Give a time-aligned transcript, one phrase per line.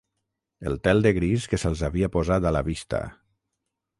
[0.69, 3.05] El tel de gris que se'ls havia posat a la vista